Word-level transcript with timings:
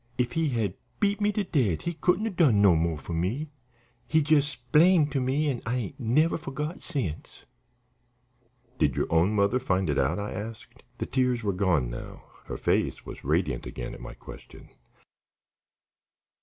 If 0.17 0.31
he 0.31 0.49
had 0.49 0.73
beat 0.99 1.21
me 1.21 1.31
to 1.33 1.43
death 1.43 1.81
he 1.81 1.93
couldn't 1.93 2.25
'a' 2.25 2.31
done 2.31 2.59
no 2.59 2.75
mo' 2.75 2.97
for 2.97 3.13
me. 3.13 3.51
He 4.07 4.17
jes' 4.21 4.47
splained 4.47 5.11
to 5.11 5.21
me 5.21 5.47
an' 5.47 5.61
I 5.63 5.75
ain't 5.77 5.99
never 5.99 6.39
forgot 6.39 6.81
since." 6.81 7.45
"Did 8.79 8.95
your 8.95 9.05
own 9.13 9.35
mother 9.35 9.59
find 9.59 9.91
it 9.91 9.99
out?" 9.99 10.17
I 10.17 10.31
asked. 10.33 10.81
The 10.97 11.05
tears 11.05 11.43
were 11.43 11.53
gone 11.53 11.91
now; 11.91 12.23
her 12.45 12.57
face 12.57 13.05
was 13.05 13.23
radiant 13.23 13.67
again 13.67 13.93
at 13.93 14.01
my 14.01 14.15
question. 14.15 14.69